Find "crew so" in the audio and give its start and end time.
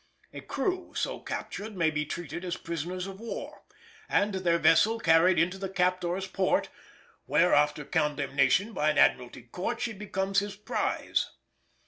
0.41-1.19